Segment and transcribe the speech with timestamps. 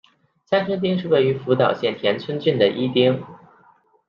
[0.45, 3.23] 三春町是位于福岛县田村郡的一町。